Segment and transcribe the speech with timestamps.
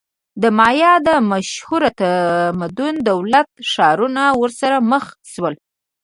[0.41, 5.53] د مایا د مشهور تمدن دولت-ښارونه ورسره مخ شول.